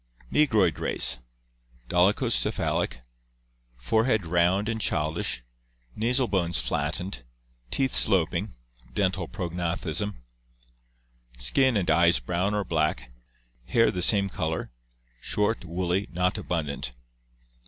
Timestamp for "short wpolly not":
15.21-16.35